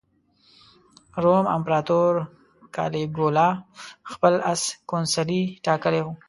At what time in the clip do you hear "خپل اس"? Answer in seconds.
4.11-4.61